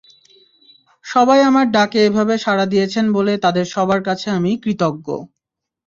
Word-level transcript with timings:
সবাই 1.05 1.39
আমার 1.43 1.65
ডাকে 1.71 1.99
এভাবে 2.05 2.35
সাড়া 2.37 2.65
দিয়েছেন 2.65 3.05
বলে 3.13 3.33
তাঁদের 3.43 3.65
সবার 3.73 4.01
কাছে 4.07 4.27
আমি 4.37 4.51
কৃতজ্ঞ। 4.63 5.07